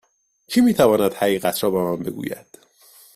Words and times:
کی 0.47 0.61
می 0.61 0.73
تواند 0.73 1.13
حقیقت 1.13 1.63
را 1.63 1.69
به 1.69 1.77
من 1.79 1.95
بگوید؟ 1.97 2.57